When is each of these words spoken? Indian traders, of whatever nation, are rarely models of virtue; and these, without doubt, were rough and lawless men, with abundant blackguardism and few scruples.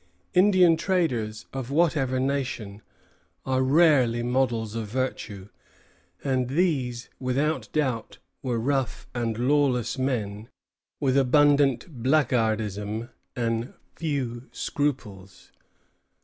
Indian 0.33 0.77
traders, 0.77 1.45
of 1.53 1.69
whatever 1.69 2.19
nation, 2.19 2.81
are 3.45 3.61
rarely 3.61 4.23
models 4.23 4.73
of 4.73 4.87
virtue; 4.87 5.49
and 6.23 6.47
these, 6.47 7.07
without 7.19 7.69
doubt, 7.71 8.17
were 8.41 8.59
rough 8.59 9.05
and 9.13 9.37
lawless 9.37 9.99
men, 9.99 10.49
with 10.99 11.15
abundant 11.15 12.01
blackguardism 12.01 13.11
and 13.35 13.75
few 13.95 14.49
scruples. 14.51 15.51